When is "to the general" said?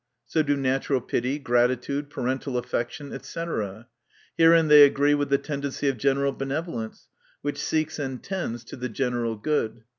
8.63-9.35